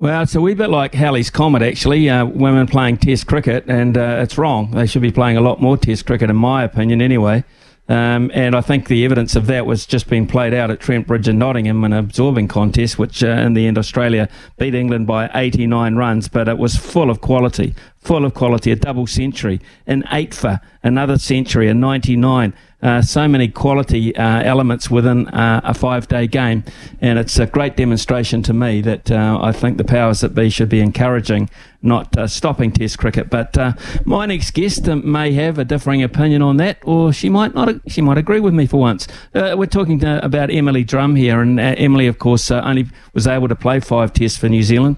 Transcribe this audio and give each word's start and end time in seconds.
Well, 0.00 0.22
it's 0.22 0.34
a 0.34 0.40
wee 0.40 0.54
bit 0.54 0.70
like 0.70 0.94
Halley's 0.94 1.28
Comet, 1.28 1.60
actually. 1.60 2.08
Uh, 2.08 2.24
women 2.24 2.66
playing 2.66 2.96
Test 2.96 3.26
cricket, 3.26 3.66
and 3.66 3.98
uh, 3.98 4.20
it's 4.22 4.38
wrong. 4.38 4.70
They 4.70 4.86
should 4.86 5.02
be 5.02 5.12
playing 5.12 5.36
a 5.36 5.42
lot 5.42 5.60
more 5.60 5.76
Test 5.76 6.06
cricket, 6.06 6.30
in 6.30 6.36
my 6.36 6.64
opinion, 6.64 7.02
anyway. 7.02 7.44
Um, 7.86 8.30
and 8.32 8.56
I 8.56 8.62
think 8.62 8.88
the 8.88 9.04
evidence 9.04 9.36
of 9.36 9.46
that 9.48 9.66
was 9.66 9.84
just 9.84 10.08
being 10.08 10.26
played 10.26 10.54
out 10.54 10.70
at 10.70 10.80
Trent 10.80 11.06
Bridge 11.06 11.28
in 11.28 11.38
Nottingham, 11.38 11.84
in 11.84 11.92
an 11.92 11.98
absorbing 11.98 12.48
contest, 12.48 12.98
which 12.98 13.22
uh, 13.22 13.26
in 13.26 13.52
the 13.52 13.66
end 13.66 13.76
Australia 13.76 14.30
beat 14.56 14.74
England 14.74 15.06
by 15.06 15.30
89 15.34 15.94
runs, 15.96 16.28
but 16.28 16.48
it 16.48 16.56
was 16.56 16.76
full 16.76 17.10
of 17.10 17.20
quality, 17.20 17.74
full 18.00 18.24
of 18.24 18.34
quality. 18.34 18.72
A 18.72 18.76
double 18.76 19.06
century, 19.06 19.60
an 19.86 20.04
eight 20.10 20.34
for 20.34 20.60
another 20.82 21.18
century, 21.18 21.68
a 21.68 21.74
99 21.74 22.54
uh, 22.82 23.02
so 23.02 23.28
many 23.28 23.48
quality 23.48 24.16
uh, 24.16 24.42
elements 24.42 24.90
within 24.90 25.28
uh, 25.28 25.60
a 25.64 25.74
five 25.74 26.08
day 26.08 26.26
game. 26.26 26.64
And 27.00 27.18
it's 27.18 27.38
a 27.38 27.46
great 27.46 27.76
demonstration 27.76 28.42
to 28.44 28.52
me 28.52 28.80
that 28.82 29.10
uh, 29.10 29.38
I 29.40 29.52
think 29.52 29.76
the 29.76 29.84
powers 29.84 30.20
that 30.20 30.30
be 30.30 30.48
should 30.48 30.68
be 30.68 30.80
encouraging, 30.80 31.50
not 31.82 32.16
uh, 32.16 32.26
stopping 32.26 32.72
Test 32.72 32.98
cricket. 32.98 33.28
But 33.28 33.56
uh, 33.58 33.72
my 34.04 34.26
next 34.26 34.52
guest 34.52 34.86
may 34.86 35.32
have 35.32 35.58
a 35.58 35.64
differing 35.64 36.02
opinion 36.02 36.42
on 36.42 36.56
that, 36.56 36.78
or 36.82 37.12
she 37.12 37.28
might 37.28 37.54
not. 37.54 37.74
She 37.86 38.00
might 38.00 38.18
agree 38.18 38.40
with 38.40 38.54
me 38.54 38.66
for 38.66 38.78
once. 38.78 39.06
we're 39.34 39.66
talking 39.66 39.98
to, 40.00 40.24
about 40.24 40.50
Emily 40.50 40.84
Drumm 40.84 41.16
here, 41.16 41.40
and 41.40 41.60
Emily, 41.60 42.06
of 42.06 42.18
course, 42.18 42.50
only 42.50 42.88
was 43.12 43.26
able 43.26 43.48
to 43.48 43.56
play 43.56 43.80
five 43.80 44.12
Tests 44.12 44.38
for 44.38 44.48
New 44.48 44.62
Zealand. 44.62 44.96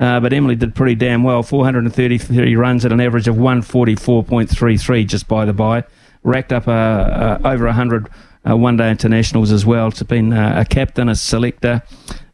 Uh, 0.00 0.18
but 0.18 0.32
Emily 0.32 0.56
did 0.56 0.74
pretty 0.74 0.94
damn 0.94 1.22
well 1.22 1.42
433 1.42 2.56
runs 2.56 2.84
at 2.86 2.92
an 2.92 3.00
average 3.00 3.28
of 3.28 3.36
144.33, 3.36 5.06
just 5.06 5.28
by 5.28 5.44
the 5.44 5.52
by 5.52 5.84
racked 6.22 6.52
up 6.52 6.66
uh, 6.66 6.70
uh, 6.70 7.38
over 7.44 7.66
100 7.66 8.08
uh, 8.48 8.56
one 8.56 8.76
day 8.76 8.90
internationals 8.90 9.52
as 9.52 9.66
well. 9.66 9.90
She's 9.90 10.02
been 10.04 10.32
a 10.32 10.64
captain, 10.64 11.08
a 11.08 11.14
selector. 11.14 11.82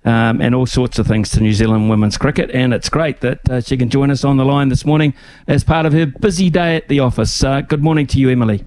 Um, 0.05 0.41
and 0.41 0.55
all 0.55 0.67
sorts 0.67 1.01
of 1.01 1.09
things 1.09 1.31
to 1.31 1.41
New 1.41 1.53
Zealand 1.53 1.91
women's 1.91 2.17
cricket. 2.17 2.49
And 2.53 2.73
it's 2.73 2.89
great 2.89 3.23
that 3.23 3.41
uh, 3.51 3.61
she 3.61 3.77
can 3.77 3.91
join 3.91 4.13
us 4.13 4.23
on 4.23 4.37
the 4.37 4.45
line 4.45 4.69
this 4.69 4.85
morning 4.85 5.15
as 5.49 5.65
part 5.65 5.85
of 5.85 5.93
her 5.95 6.07
busy 6.07 6.49
day 6.49 6.77
at 6.77 6.87
the 6.87 7.01
office. 7.01 7.43
Uh, 7.43 7.63
good 7.63 7.83
morning 7.83 8.07
to 8.07 8.21
you, 8.21 8.31
Emily. 8.31 8.65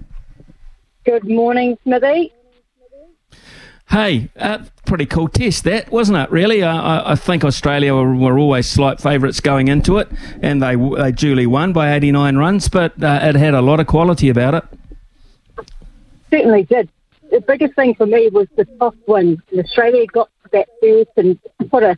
Good 1.06 1.24
morning, 1.24 1.78
Smithy. 1.82 2.30
Hey, 3.90 4.28
uh, 4.38 4.58
pretty 4.86 5.06
cool 5.06 5.28
test 5.28 5.64
that, 5.64 5.90
wasn't 5.90 6.18
it? 6.18 6.30
Really, 6.30 6.62
I, 6.62 7.12
I 7.12 7.14
think 7.16 7.44
Australia 7.44 7.94
were, 7.94 8.14
were, 8.14 8.38
always 8.38 8.68
slight 8.68 9.00
favourites 9.00 9.40
going 9.40 9.68
into 9.68 9.98
it, 9.98 10.08
and 10.42 10.62
they 10.62 10.76
they 10.76 11.10
duly 11.10 11.46
won 11.46 11.72
by 11.72 11.92
89 11.94 12.36
runs, 12.36 12.68
but 12.68 12.94
it 12.96 13.34
had 13.34 13.54
a 13.54 13.60
lot 13.60 13.80
of 13.80 13.88
quality 13.88 14.28
about 14.28 14.54
it 14.54 14.64
certainly 16.30 16.62
did. 16.62 16.88
The 17.30 17.40
biggest 17.40 17.74
thing 17.74 17.94
for 17.94 18.06
me 18.06 18.28
was 18.28 18.48
the 18.56 18.66
soft 18.78 18.96
win. 19.06 19.42
Australia 19.56 20.06
got 20.06 20.30
that 20.52 20.68
first 20.80 21.10
and 21.16 21.38
put 21.70 21.82
a, 21.82 21.96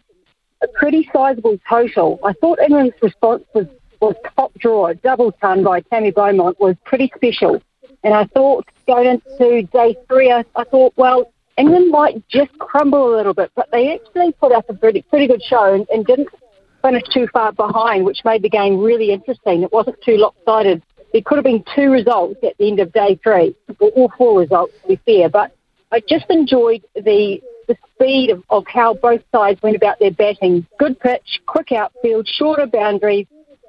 a 0.62 0.68
pretty 0.68 1.08
sizable 1.12 1.58
total. 1.68 2.18
I 2.24 2.32
thought 2.34 2.58
England's 2.58 2.96
response 3.00 3.44
was, 3.54 3.66
was 4.00 4.14
top 4.36 4.52
draw. 4.58 4.92
Double 4.94 5.32
ton 5.32 5.62
by 5.62 5.80
Tammy 5.80 6.10
Beaumont 6.10 6.58
was 6.60 6.76
pretty 6.84 7.10
special. 7.14 7.62
And 8.04 8.14
I 8.14 8.24
thought 8.26 8.66
going 8.86 9.06
into 9.06 9.62
day 9.68 9.96
three, 10.08 10.30
I, 10.30 10.44
I 10.56 10.64
thought, 10.64 10.92
well, 10.96 11.31
England 11.58 11.90
might 11.90 12.26
just 12.28 12.56
crumble 12.58 13.14
a 13.14 13.16
little 13.16 13.34
bit, 13.34 13.50
but 13.54 13.68
they 13.72 13.94
actually 13.94 14.32
put 14.32 14.52
up 14.52 14.68
a 14.68 14.74
pretty, 14.74 15.02
pretty 15.02 15.26
good 15.26 15.42
show 15.42 15.74
and, 15.74 15.86
and 15.90 16.06
didn't 16.06 16.28
finish 16.80 17.02
too 17.12 17.26
far 17.32 17.52
behind, 17.52 18.04
which 18.04 18.24
made 18.24 18.42
the 18.42 18.48
game 18.48 18.78
really 18.78 19.12
interesting. 19.12 19.62
It 19.62 19.72
wasn't 19.72 20.00
too 20.02 20.16
lopsided 20.16 20.82
there 21.12 21.22
could 21.24 21.36
have 21.36 21.44
been 21.44 21.64
two 21.74 21.90
results 21.90 22.36
at 22.42 22.56
the 22.58 22.68
end 22.68 22.80
of 22.80 22.92
day 22.92 23.18
three, 23.22 23.54
or 23.78 23.88
all 23.90 24.12
four 24.16 24.38
results 24.38 24.72
to 24.82 24.88
be 24.88 25.00
fair, 25.04 25.28
but 25.28 25.54
I 25.90 26.00
just 26.00 26.26
enjoyed 26.30 26.82
the 26.94 27.40
the 27.68 27.76
speed 27.94 28.30
of, 28.30 28.42
of 28.50 28.64
how 28.66 28.94
both 28.94 29.22
sides 29.30 29.62
went 29.62 29.76
about 29.76 30.00
their 30.00 30.10
batting. 30.10 30.66
Good 30.78 30.98
pitch, 30.98 31.40
quick 31.46 31.70
outfield, 31.70 32.26
shorter 32.26 32.66
boundaries. 32.66 33.26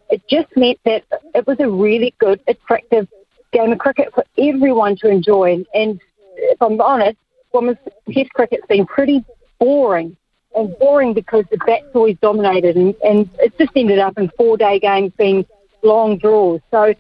It 0.09 0.23
just 0.27 0.47
meant 0.57 0.79
that 0.85 1.03
it 1.35 1.45
was 1.45 1.57
a 1.59 1.69
really 1.69 2.15
good, 2.17 2.41
attractive 2.47 3.07
game 3.51 3.71
of 3.71 3.77
cricket 3.77 4.11
for 4.15 4.23
everyone 4.38 4.95
to 4.97 5.09
enjoy. 5.09 5.63
And 5.75 6.01
if 6.35 6.59
I'm 6.59 6.81
honest, 6.81 7.17
women's 7.53 7.78
test 8.12 8.31
cricket's 8.34 8.66
been 8.68 8.86
pretty 8.86 9.24
boring. 9.59 10.18
And 10.56 10.78
boring 10.78 11.14
because 11.14 11.46
the 11.50 11.58
bats 11.66 11.88
always 11.96 12.18
dominated 12.22 12.75
and, 12.75 12.94
and 13.03 13.28
it 13.40 13.58
just 13.58 13.72
ended 13.75 13.97
up 13.97 14.19
in 14.19 14.30
four 14.38 14.56
day 14.56 14.80
games 14.80 15.12
being 15.18 15.46
long 15.81 16.18
draws. 16.18 16.62
So 16.69 16.94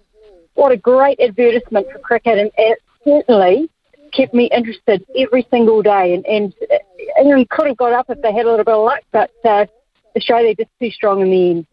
what 0.55 0.71
a 0.71 0.77
great 0.77 1.19
advertisement 1.19 1.87
for 1.91 1.99
cricket, 1.99 2.37
and 2.39 2.51
it 2.57 2.79
certainly 3.03 3.69
kept 4.11 4.33
me 4.33 4.49
interested 4.55 5.05
every 5.17 5.45
single 5.49 5.81
day. 5.81 6.13
And, 6.13 6.25
and 6.25 6.53
England 7.19 7.49
could 7.49 7.67
have 7.67 7.77
got 7.77 7.93
up 7.93 8.09
if 8.09 8.21
they 8.21 8.31
had 8.31 8.45
a 8.45 8.49
little 8.49 8.65
bit 8.65 8.73
of 8.73 8.85
luck, 8.85 9.01
but 9.11 9.31
uh, 9.45 9.65
Australia 10.15 10.55
just 10.55 10.69
too 10.79 10.91
strong 10.91 11.21
in 11.21 11.29
the 11.29 11.49
end. 11.51 11.67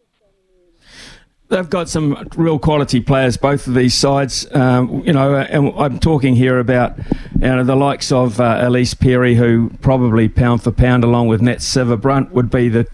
They've 1.51 1.69
got 1.69 1.89
some 1.89 2.29
real 2.37 2.57
quality 2.57 3.01
players, 3.01 3.35
both 3.35 3.67
of 3.67 3.73
these 3.73 3.93
sides. 3.93 4.47
Um, 4.55 5.03
you 5.05 5.11
know, 5.11 5.35
and 5.35 5.73
I'm 5.77 5.99
talking 5.99 6.33
here 6.33 6.59
about 6.59 6.97
you 6.97 7.39
know, 7.41 7.65
the 7.65 7.75
likes 7.75 8.09
of 8.09 8.39
uh, 8.39 8.61
Ellyse 8.63 8.97
Perry, 8.97 9.35
who 9.35 9.69
probably 9.81 10.29
pound 10.29 10.63
for 10.63 10.71
pound, 10.71 11.03
along 11.03 11.27
with 11.27 11.41
Nat 11.41 11.57
Sciver-Brunt, 11.57 12.31
would 12.31 12.49
be 12.49 12.69
the, 12.69 12.87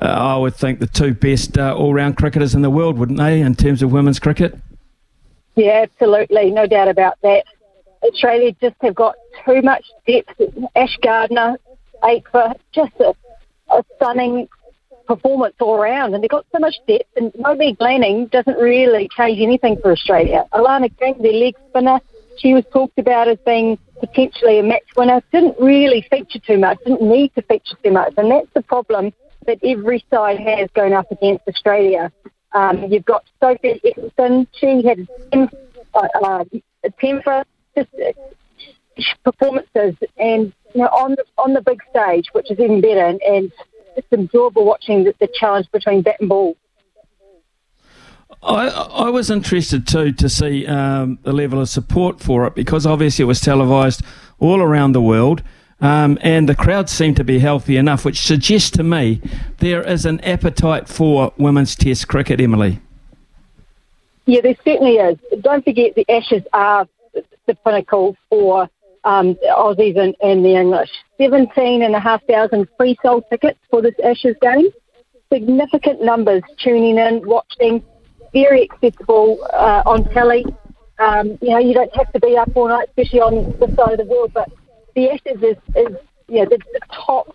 uh, 0.00 0.06
I 0.06 0.38
would 0.38 0.56
think, 0.56 0.80
the 0.80 0.86
two 0.86 1.12
best 1.12 1.58
uh, 1.58 1.76
all-round 1.76 2.16
cricketers 2.16 2.54
in 2.54 2.62
the 2.62 2.70
world, 2.70 2.96
wouldn't 2.96 3.18
they, 3.18 3.42
in 3.42 3.54
terms 3.54 3.82
of 3.82 3.92
women's 3.92 4.18
cricket? 4.18 4.58
Yeah, 5.54 5.84
absolutely, 5.84 6.50
no 6.50 6.66
doubt 6.66 6.88
about 6.88 7.18
that. 7.22 7.44
Australia 8.02 8.52
just 8.58 8.76
have 8.80 8.94
got 8.94 9.16
too 9.44 9.60
much 9.60 9.84
depth. 10.06 10.40
Ash 10.76 10.96
Gardner, 11.02 11.58
for 12.32 12.54
just 12.72 12.94
a, 13.00 13.14
a 13.70 13.84
stunning 13.96 14.48
performance 15.08 15.54
all 15.58 15.74
around, 15.74 16.14
and 16.14 16.22
they've 16.22 16.30
got 16.30 16.46
so 16.52 16.60
much 16.60 16.76
depth. 16.86 17.08
And 17.16 17.32
Meg 17.58 17.80
Lanning 17.80 18.26
doesn't 18.26 18.58
really 18.58 19.08
change 19.16 19.40
anything 19.40 19.78
for 19.82 19.90
Australia. 19.90 20.44
Alana 20.52 20.96
King, 20.98 21.16
their 21.20 21.32
leg 21.32 21.54
spinner, 21.70 21.98
she 22.36 22.54
was 22.54 22.64
talked 22.72 22.98
about 22.98 23.26
as 23.26 23.38
being 23.44 23.78
potentially 23.98 24.60
a 24.60 24.62
match 24.62 24.84
winner. 24.96 25.20
Didn't 25.32 25.56
really 25.58 26.06
feature 26.08 26.38
too 26.38 26.58
much. 26.58 26.78
Didn't 26.84 27.02
need 27.02 27.34
to 27.34 27.42
feature 27.42 27.76
too 27.82 27.90
much, 27.90 28.14
and 28.16 28.30
that's 28.30 28.52
the 28.54 28.62
problem 28.62 29.12
that 29.46 29.58
every 29.64 30.04
side 30.10 30.38
has 30.38 30.68
going 30.74 30.92
up 30.92 31.10
against 31.10 31.48
Australia. 31.48 32.12
Um, 32.52 32.84
you've 32.90 33.04
got 33.04 33.24
Sophie 33.40 33.80
Ecclestone. 33.84 34.46
She 34.52 34.86
had 34.86 35.08
10, 35.32 35.48
uh, 35.94 36.08
uh, 36.22 36.44
10 37.00 37.22
for 37.22 37.44
just 37.74 37.88
uh, 37.94 38.12
performances 39.24 39.94
and 40.18 40.52
you 40.74 40.82
know, 40.82 40.88
on 40.88 41.12
the 41.12 41.24
on 41.38 41.54
the 41.54 41.62
big 41.62 41.80
stage, 41.90 42.28
which 42.32 42.50
is 42.50 42.58
even 42.58 42.80
better, 42.80 43.04
and, 43.04 43.20
and 43.22 43.52
it's 44.10 44.20
enjoyable 44.20 44.64
watching 44.64 45.04
the, 45.04 45.14
the 45.20 45.28
challenge 45.34 45.70
between 45.72 46.02
bat 46.02 46.16
and 46.20 46.28
ball. 46.28 46.56
I, 48.42 48.68
I 48.68 49.10
was 49.10 49.30
interested 49.30 49.86
too 49.86 50.12
to 50.12 50.28
see 50.28 50.66
um, 50.66 51.18
the 51.22 51.32
level 51.32 51.60
of 51.60 51.68
support 51.68 52.20
for 52.20 52.46
it 52.46 52.54
because 52.54 52.86
obviously 52.86 53.24
it 53.24 53.26
was 53.26 53.40
televised 53.40 54.02
all 54.38 54.60
around 54.60 54.92
the 54.92 55.02
world. 55.02 55.42
Um, 55.80 56.18
and 56.22 56.48
the 56.48 56.56
crowds 56.56 56.90
seemed 56.92 57.16
to 57.16 57.24
be 57.24 57.38
healthy 57.38 57.76
enough, 57.76 58.04
which 58.04 58.20
suggests 58.20 58.70
to 58.70 58.82
me 58.82 59.20
there 59.58 59.82
is 59.82 60.06
an 60.06 60.20
appetite 60.20 60.88
for 60.88 61.32
women's 61.36 61.76
Test 61.76 62.08
cricket, 62.08 62.40
Emily. 62.40 62.80
Yeah, 64.26 64.40
there 64.40 64.56
certainly 64.64 64.96
is. 64.96 65.18
Don't 65.40 65.64
forget 65.64 65.94
the 65.94 66.04
Ashes 66.08 66.42
are 66.52 66.86
the 67.46 67.54
pinnacle 67.54 68.16
for 68.28 68.68
um, 69.08 69.34
Aussies 69.56 69.98
and, 69.98 70.14
and 70.20 70.44
the 70.44 70.54
English. 70.54 70.90
17,500 71.18 72.68
free 72.76 72.96
sold 73.02 73.24
tickets 73.30 73.58
for 73.70 73.80
this 73.80 73.94
Ashes 74.04 74.36
game. 74.42 74.68
Significant 75.32 76.02
numbers 76.02 76.42
tuning 76.62 76.98
in, 76.98 77.26
watching, 77.26 77.82
very 78.34 78.68
accessible 78.70 79.38
uh, 79.54 79.82
on 79.86 80.04
telly. 80.12 80.44
Um, 80.98 81.38
you 81.40 81.50
know, 81.50 81.58
you 81.58 81.72
don't 81.72 81.94
have 81.96 82.12
to 82.12 82.20
be 82.20 82.36
up 82.36 82.50
all 82.54 82.68
night, 82.68 82.88
especially 82.88 83.20
on 83.20 83.58
this 83.58 83.74
side 83.76 83.92
of 83.92 83.98
the 83.98 84.04
world, 84.04 84.32
but 84.34 84.50
the 84.94 85.10
Ashes 85.10 85.42
is, 85.42 85.56
is 85.74 85.96
you 86.28 86.40
know, 86.40 86.44
the, 86.44 86.58
the 86.72 86.80
top 86.92 87.34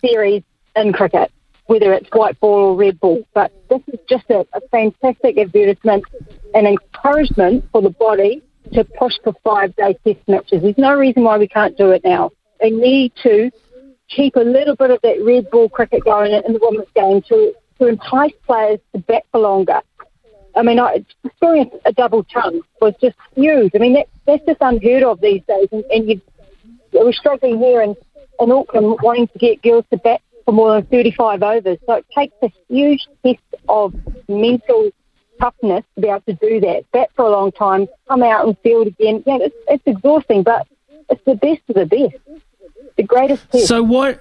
series 0.00 0.42
in 0.76 0.92
cricket, 0.92 1.32
whether 1.66 1.92
it's 1.92 2.08
white 2.12 2.38
ball 2.38 2.70
or 2.70 2.76
red 2.76 3.00
ball. 3.00 3.26
But 3.34 3.52
this 3.68 3.80
is 3.88 3.98
just 4.08 4.26
a, 4.30 4.46
a 4.52 4.60
fantastic 4.70 5.38
advertisement 5.38 6.04
and 6.54 6.66
encouragement 6.68 7.64
for 7.72 7.82
the 7.82 7.90
body 7.90 8.42
to 8.72 8.84
push 8.84 9.14
for 9.22 9.34
five 9.44 9.74
day 9.76 9.96
test 10.04 10.26
matches. 10.28 10.62
There's 10.62 10.78
no 10.78 10.94
reason 10.94 11.24
why 11.24 11.38
we 11.38 11.48
can't 11.48 11.76
do 11.76 11.90
it 11.90 12.02
now. 12.04 12.30
They 12.60 12.70
need 12.70 13.12
to 13.22 13.50
keep 14.08 14.36
a 14.36 14.40
little 14.40 14.76
bit 14.76 14.90
of 14.90 15.00
that 15.02 15.22
red 15.24 15.50
ball 15.50 15.68
cricket 15.68 16.04
going 16.04 16.32
in 16.32 16.52
the 16.52 16.60
women's 16.62 16.88
game 16.94 17.22
to 17.28 17.52
to 17.78 17.86
entice 17.86 18.32
players 18.46 18.78
to 18.92 19.00
bat 19.00 19.24
for 19.32 19.40
longer. 19.40 19.80
I 20.56 20.62
mean, 20.62 20.78
I, 20.78 21.04
experienced 21.24 21.76
a, 21.84 21.92
double 21.92 22.24
tongue 22.24 22.60
was 22.80 22.94
just 23.00 23.16
huge. 23.34 23.72
I 23.74 23.78
mean, 23.78 23.94
that, 23.94 24.06
that's 24.26 24.44
just 24.46 24.58
unheard 24.60 25.02
of 25.02 25.20
these 25.20 25.42
days. 25.48 25.68
And, 25.72 25.84
and 25.86 26.08
you, 26.08 26.20
we're 26.92 27.12
struggling 27.12 27.58
here 27.58 27.82
in, 27.82 27.96
in 28.38 28.52
Auckland 28.52 28.98
wanting 29.02 29.26
to 29.28 29.38
get 29.38 29.62
girls 29.62 29.84
to 29.90 29.96
bat 29.96 30.20
for 30.44 30.52
more 30.52 30.74
than 30.74 30.86
35 30.86 31.42
overs. 31.42 31.78
So 31.86 31.94
it 31.94 32.06
takes 32.16 32.36
a 32.42 32.52
huge 32.68 33.06
test 33.24 33.40
of 33.68 33.94
mental 34.28 34.90
toughness 35.44 35.84
to 35.94 36.00
be 36.00 36.08
able 36.08 36.20
to 36.22 36.32
do 36.34 36.60
that. 36.60 36.84
Bat 36.92 37.10
for 37.14 37.26
a 37.26 37.30
long 37.30 37.52
time, 37.52 37.86
come 38.08 38.22
out 38.22 38.46
and 38.46 38.56
field 38.58 38.86
again. 38.86 39.22
Yeah, 39.26 39.38
it's, 39.40 39.56
it's 39.68 39.82
exhausting, 39.86 40.42
but 40.42 40.66
it's 41.10 41.24
the 41.24 41.34
best 41.34 41.60
of 41.68 41.74
the 41.74 41.86
best. 41.86 42.42
The 42.96 43.02
greatest 43.02 43.50
test. 43.50 43.66
So 43.66 43.82
what? 43.82 44.20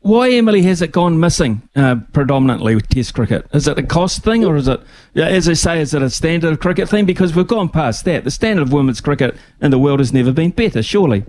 Why, 0.00 0.30
Emily, 0.30 0.62
has 0.62 0.82
it 0.82 0.92
gone 0.92 1.18
missing 1.18 1.68
uh, 1.74 1.96
predominantly 2.12 2.76
with 2.76 2.88
Test 2.88 3.14
cricket? 3.14 3.44
Is 3.52 3.66
it 3.66 3.76
a 3.76 3.82
cost 3.82 4.22
thing, 4.22 4.44
or 4.44 4.54
is 4.54 4.68
it, 4.68 4.80
as 5.16 5.48
I 5.48 5.54
say, 5.54 5.80
is 5.80 5.94
it 5.94 6.02
a 6.02 6.10
standard 6.10 6.52
of 6.52 6.60
cricket 6.60 6.88
thing? 6.88 7.06
Because 7.06 7.34
we've 7.34 7.46
gone 7.46 7.68
past 7.68 8.04
that. 8.04 8.22
The 8.22 8.30
standard 8.30 8.62
of 8.62 8.72
women's 8.72 9.00
cricket 9.00 9.36
in 9.60 9.72
the 9.72 9.80
world 9.80 9.98
has 9.98 10.12
never 10.12 10.30
been 10.30 10.52
better, 10.52 10.80
surely. 10.80 11.24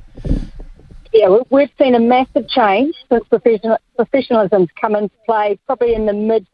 Yeah, 1.12 1.40
we've 1.50 1.72
seen 1.80 1.96
a 1.96 2.00
massive 2.00 2.48
change 2.50 2.94
since 3.10 3.28
professional, 3.28 3.80
professionalism's 3.96 4.70
come 4.80 4.96
into 4.96 5.16
play, 5.26 5.58
probably 5.66 5.96
in 5.96 6.06
the 6.06 6.14
mid, 6.14 6.46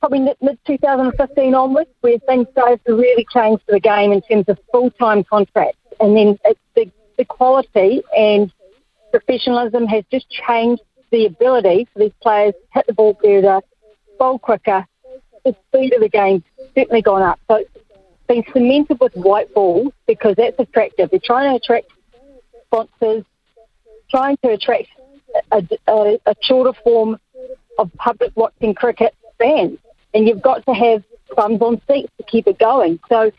probably 0.00 0.20
mid 0.40 0.58
2015 0.66 1.54
onwards, 1.54 1.90
where 2.00 2.18
things 2.20 2.46
started 2.52 2.80
to 2.86 2.94
really 2.94 3.26
change 3.32 3.60
for 3.66 3.72
the 3.72 3.80
game 3.80 4.12
in 4.12 4.20
terms 4.22 4.46
of 4.48 4.58
full 4.72 4.90
time 4.90 5.22
contracts, 5.24 5.78
and 6.00 6.16
then 6.16 6.38
the, 6.74 6.90
the 7.16 7.24
quality 7.24 8.02
and 8.16 8.52
professionalism 9.10 9.86
has 9.86 10.04
just 10.10 10.28
changed 10.30 10.82
the 11.10 11.26
ability 11.26 11.86
for 11.92 11.98
these 11.98 12.12
players 12.22 12.54
to 12.54 12.60
hit 12.74 12.86
the 12.86 12.94
ball 12.94 13.18
further, 13.22 13.60
bowl 14.18 14.38
quicker. 14.38 14.86
The 15.44 15.56
speed 15.68 15.92
of 15.94 16.00
the 16.00 16.08
game 16.08 16.44
certainly 16.74 17.02
gone 17.02 17.22
up. 17.22 17.40
So 17.48 17.56
it's 17.56 17.70
been 18.28 18.44
cemented 18.52 19.00
with 19.00 19.14
white 19.14 19.52
balls 19.54 19.92
because 20.06 20.36
that's 20.36 20.58
attractive. 20.58 21.10
They're 21.10 21.20
trying 21.22 21.50
to 21.50 21.56
attract 21.56 21.86
sponsors, 22.66 23.24
trying 24.10 24.36
to 24.44 24.50
attract 24.50 24.88
a, 25.50 25.66
a, 25.88 26.18
a 26.26 26.34
shorter 26.42 26.78
form 26.84 27.18
of 27.78 27.90
public 27.94 28.32
watching 28.36 28.74
cricket 28.74 29.14
fans. 29.38 29.78
And 30.14 30.26
you've 30.26 30.42
got 30.42 30.64
to 30.66 30.74
have 30.74 31.04
bums 31.36 31.60
on 31.60 31.80
seats 31.88 32.12
to 32.18 32.24
keep 32.24 32.46
it 32.46 32.58
going. 32.58 32.98
So 33.08 33.30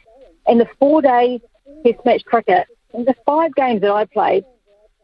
in 0.48 0.58
the 0.58 0.68
four 0.80 1.02
day 1.02 1.42
test 1.86 2.06
match 2.06 2.24
cricket, 2.26 2.68
in 2.94 3.06
the 3.06 3.16
five 3.26 3.54
games 3.56 3.82
that 3.82 3.92
I 3.92 4.06
played, 4.06 4.46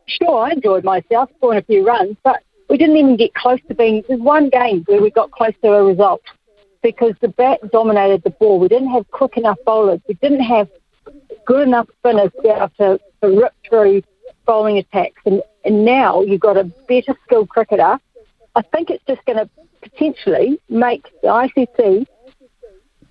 sure, 0.05 0.39
I 0.39 0.51
enjoyed 0.51 0.83
myself, 0.83 1.29
scoring 1.37 1.59
a 1.59 1.63
few 1.63 1.85
runs, 1.85 2.17
but 2.23 2.41
we 2.69 2.77
didn't 2.77 2.97
even 2.97 3.17
get 3.17 3.33
close 3.33 3.59
to 3.67 3.75
being. 3.75 4.03
There's 4.07 4.19
one 4.19 4.49
game 4.49 4.83
where 4.87 5.01
we 5.01 5.09
got 5.09 5.31
close 5.31 5.53
to 5.63 5.71
a 5.73 5.83
result 5.83 6.21
because 6.83 7.13
the 7.21 7.29
bat 7.29 7.59
dominated 7.71 8.23
the 8.23 8.29
ball. 8.29 8.59
We 8.59 8.67
didn't 8.67 8.91
have 8.91 9.09
quick 9.11 9.37
enough 9.37 9.57
bowlers. 9.65 10.01
We 10.07 10.15
didn't 10.15 10.41
have 10.43 10.69
good 11.45 11.67
enough 11.67 11.87
spinners 11.99 12.31
to 12.35 12.41
be 12.41 12.49
able 12.49 12.69
to, 12.77 12.99
to 13.21 13.39
rip 13.41 13.53
through 13.67 14.03
bowling 14.45 14.77
attacks. 14.77 15.21
And, 15.25 15.41
and 15.65 15.85
now 15.85 16.21
you've 16.21 16.41
got 16.41 16.57
a 16.57 16.63
better 16.63 17.15
skilled 17.25 17.49
cricketer. 17.49 17.99
I 18.55 18.61
think 18.73 18.89
it's 18.89 19.03
just 19.07 19.23
going 19.25 19.37
to 19.37 19.49
potentially 19.81 20.59
make 20.69 21.03
the 21.21 21.27
ICC, 21.27 22.05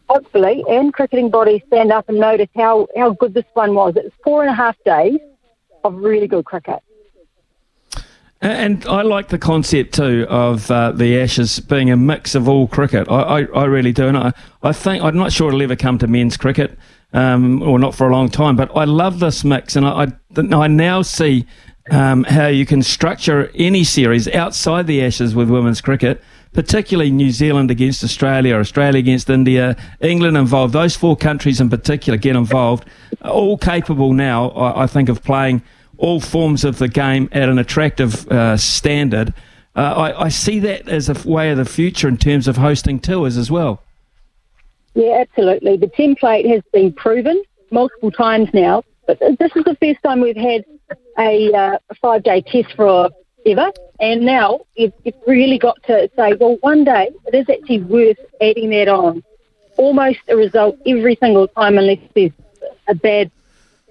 hopefully, 0.08 0.64
and 0.68 0.92
cricketing 0.92 1.30
bodies 1.30 1.62
stand 1.66 1.92
up 1.92 2.08
and 2.08 2.18
notice 2.18 2.48
how, 2.56 2.86
how 2.96 3.10
good 3.10 3.34
this 3.34 3.44
one 3.54 3.74
was. 3.74 3.96
It 3.96 4.04
was 4.04 4.12
four 4.22 4.42
and 4.42 4.50
a 4.50 4.54
half 4.54 4.76
days 4.84 5.18
of 5.84 5.94
really 5.96 6.26
good 6.26 6.44
cricket. 6.44 6.80
And 8.42 8.84
I 8.86 9.02
like 9.02 9.28
the 9.28 9.38
concept 9.38 9.94
too 9.94 10.26
of 10.28 10.70
uh, 10.70 10.92
the 10.92 11.18
Ashes 11.20 11.58
being 11.58 11.90
a 11.90 11.96
mix 11.96 12.34
of 12.34 12.48
all 12.48 12.68
cricket. 12.68 13.08
I, 13.10 13.40
I, 13.40 13.44
I, 13.44 13.64
really 13.64 13.92
do, 13.92 14.08
and 14.08 14.16
I, 14.16 14.32
I 14.62 14.72
think 14.72 15.02
I'm 15.02 15.16
not 15.16 15.32
sure 15.32 15.48
it'll 15.48 15.62
ever 15.62 15.74
come 15.74 15.96
to 15.98 16.06
men's 16.06 16.36
cricket, 16.36 16.78
um, 17.14 17.62
or 17.62 17.78
not 17.78 17.94
for 17.94 18.08
a 18.08 18.12
long 18.12 18.28
time. 18.28 18.54
But 18.54 18.76
I 18.76 18.84
love 18.84 19.20
this 19.20 19.42
mix, 19.42 19.74
and 19.74 19.86
I, 19.86 20.12
I, 20.36 20.54
I 20.54 20.66
now 20.68 21.00
see 21.00 21.46
um, 21.90 22.24
how 22.24 22.46
you 22.48 22.66
can 22.66 22.82
structure 22.82 23.50
any 23.54 23.84
series 23.84 24.28
outside 24.28 24.86
the 24.86 25.02
Ashes 25.02 25.34
with 25.34 25.48
women's 25.48 25.80
cricket, 25.80 26.22
particularly 26.52 27.10
New 27.10 27.31
Zealand 27.31 27.70
against 27.70 28.02
Australia, 28.02 28.56
Australia 28.56 28.98
against 28.98 29.28
India, 29.28 29.76
England 30.00 30.37
involved. 30.37 30.72
Those 30.72 30.96
four 30.96 31.16
countries 31.16 31.60
in 31.60 31.69
particular 31.69 32.16
get 32.16 32.37
involved, 32.37 32.84
all 33.22 33.58
capable 33.58 34.12
now, 34.12 34.50
I, 34.50 34.84
I 34.84 34.87
think, 34.87 35.08
of 35.08 35.22
playing 35.22 35.62
all 35.98 36.20
forms 36.20 36.64
of 36.64 36.78
the 36.78 36.88
game 36.88 37.28
at 37.32 37.48
an 37.48 37.58
attractive 37.58 38.26
uh, 38.28 38.56
standard. 38.56 39.32
Uh, 39.75 39.81
I, 39.81 40.25
I, 40.25 40.28
see 40.28 40.58
that 40.60 40.88
as 40.88 41.08
a 41.08 41.28
way 41.28 41.50
of 41.50 41.58
the 41.58 41.64
future 41.64 42.08
in 42.08 42.16
terms 42.16 42.49
of 42.49 42.56
hosting 42.56 42.99
tours 42.99 43.37
as 43.37 43.50
well. 43.50 43.82
Yeah, 44.94 45.19
absolutely. 45.20 45.76
The 45.76 45.88
template 45.88 46.49
has 46.50 46.62
been 46.72 46.92
proven 46.92 47.42
multiple 47.70 48.10
times 48.10 48.49
now, 48.54 48.82
but 49.06 49.19
this 49.20 49.50
is 49.54 49.64
the 49.64 49.76
first 49.81 50.02
time 50.02 50.20
we've 50.20 50.37
had 50.37 50.64
a, 51.19 51.52
uh, 51.52 51.78
a 51.90 51.94
five 51.96 52.22
day 52.22 52.40
test 52.40 52.75
for 52.75 53.10
ever. 53.46 53.70
And 54.00 54.22
now 54.22 54.60
you've, 54.75 54.93
you've 55.04 55.14
really 55.26 55.58
got 55.58 55.82
to 55.84 56.10
say, 56.16 56.34
well, 56.34 56.58
one 56.60 56.84
day 56.84 57.10
it 57.26 57.34
is 57.34 57.48
actually 57.48 57.82
worth 57.82 58.19
adding 58.40 58.70
that 58.70 58.88
on. 58.88 59.22
Almost 59.76 60.20
a 60.28 60.37
result 60.37 60.78
every 60.87 61.16
single 61.16 61.48
time, 61.48 61.78
unless 61.78 61.98
there's 62.14 62.32
a 62.88 62.94
bad 62.94 63.31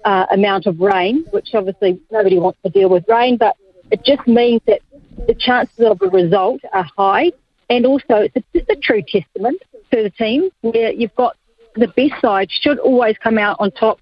uh, 0.04 0.26
amount 0.30 0.66
of 0.66 0.80
rain, 0.80 1.24
which 1.30 1.54
obviously 1.54 2.00
nobody 2.10 2.38
wants 2.38 2.58
to 2.64 2.70
deal 2.70 2.88
with 2.88 3.04
rain, 3.08 3.36
but 3.36 3.56
it 3.90 4.04
just 4.04 4.26
means 4.26 4.60
that 4.66 4.80
the 5.26 5.34
chances 5.34 5.84
of 5.84 6.00
a 6.02 6.08
result 6.08 6.60
are 6.72 6.86
high. 6.96 7.32
And 7.68 7.84
also, 7.84 8.28
it's 8.34 8.46
just 8.54 8.68
a 8.70 8.76
true 8.76 9.02
testament 9.02 9.60
to 9.92 10.02
the 10.02 10.10
team 10.10 10.50
where 10.60 10.92
you've 10.92 11.14
got 11.16 11.36
the 11.74 11.88
best 11.88 12.20
side 12.20 12.48
should 12.50 12.78
always 12.78 13.16
come 13.18 13.38
out 13.38 13.56
on 13.58 13.70
top 13.72 14.00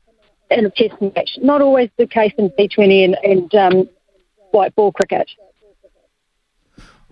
in 0.50 0.66
a 0.66 0.70
test 0.70 1.00
match. 1.00 1.30
Not 1.38 1.62
always 1.62 1.90
the 1.96 2.06
case 2.06 2.32
in 2.38 2.50
T20 2.50 3.04
and, 3.04 3.16
and 3.22 3.54
um, 3.54 3.88
white 4.50 4.74
ball 4.74 4.92
cricket. 4.92 5.30